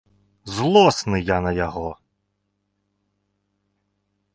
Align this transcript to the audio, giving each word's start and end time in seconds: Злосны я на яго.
Злосны 0.53 1.17
я 1.27 1.37
на 1.47 1.51
яго. 1.59 1.89